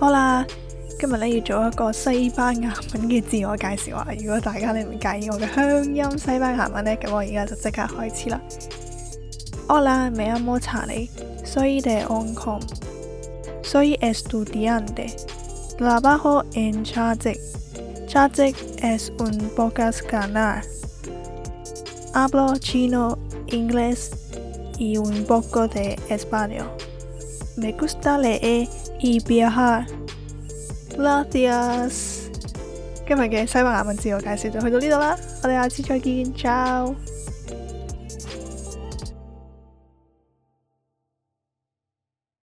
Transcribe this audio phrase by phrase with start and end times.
[0.00, 0.46] 好啦，
[0.98, 4.08] 今日咧要做一個西班牙文嘅自我介紹啊！
[4.18, 8.40] 如果大家咧唔介意我嘅鄉音西班牙文咧，咁我而家就即刻開始啦。
[9.68, 11.10] Hola，mi amo Charlie.
[11.44, 12.62] Soy de Hong Kong.
[13.62, 15.08] Soy estudiante.
[15.76, 17.36] Trabajo en Chaz.
[18.08, 20.62] Chaz es un p o c a s c a n a
[22.14, 24.10] Hablo chino, inglés
[24.78, 26.64] y un poco de español.
[27.60, 29.86] Me gusta leer y viajar.
[30.96, 32.26] Gracias.
[33.06, 37.29] 今日嘅西班牙文字我介绍就去到呢度啦，我哋下次再见，再见。